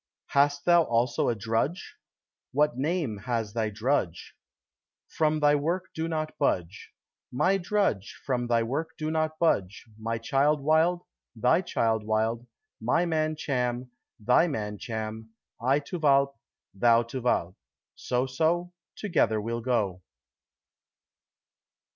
"Hast 0.29 0.65
thou 0.65 0.81
also 0.81 1.29
a 1.29 1.35
drudge? 1.35 1.95
what 2.53 2.75
name 2.75 3.17
has 3.19 3.53
thy 3.53 3.69
drudge?" 3.69 4.33
"From 5.07 5.39
thy 5.41 5.53
work 5.53 5.93
do 5.93 6.07
not 6.07 6.35
budge." 6.39 6.89
"My 7.31 7.59
drudge, 7.59 8.19
From 8.25 8.47
thy 8.47 8.63
work 8.63 8.97
do 8.97 9.11
not 9.11 9.37
budge: 9.37 9.85
my 9.99 10.17
child 10.17 10.59
Wild, 10.61 11.03
thy 11.35 11.61
child 11.61 12.03
Wild; 12.03 12.47
my 12.81 13.05
man 13.05 13.35
Cham, 13.35 13.91
thy 14.19 14.47
man 14.47 14.79
Cham; 14.79 15.35
I 15.61 15.77
to 15.81 15.99
Walpe, 15.99 16.35
thou 16.73 17.03
to 17.03 17.21
Walpe; 17.21 17.53
so, 17.93 18.25
so, 18.25 18.73
together 18.95 19.39
we'll 19.39 19.61
go." 19.61 20.01